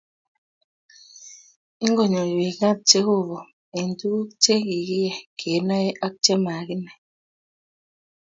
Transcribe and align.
Ngpnyoiwech 1.87 2.57
kaat 2.61 2.77
Jeovah 2.89 3.45
eng 3.77 3.91
tukuk 3.99 4.29
che 4.43 4.53
kikiyai 4.65 5.09
kenae 5.39 5.87
ak 6.05 6.13
che 6.23 6.33
makinai 6.45 6.99